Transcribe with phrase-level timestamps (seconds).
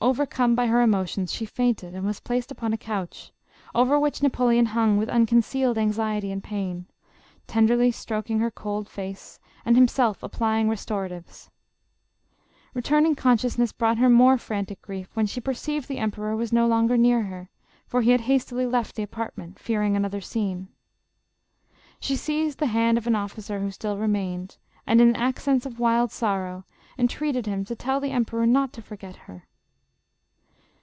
[0.00, 3.32] Overcome by her emotions, she fainted and was placed upon a couch,
[3.74, 6.86] over which Napoleon hung with unconcealed anxiety and pain,
[7.48, 11.50] tenderly stroking her cold face and himself applying restoratives.
[12.76, 16.68] Returnin g consciousness brought her more frantic grief, when she perceived the emperor was no
[16.68, 17.50] longer near her,
[17.88, 20.68] for he had hastily left the apartment, fearing another scene.
[21.98, 26.12] She seized the hand of an officer who still remained, and in accents of wild
[26.12, 26.64] sorrow,
[26.96, 29.46] entreated him to tell the emperor not to forget her.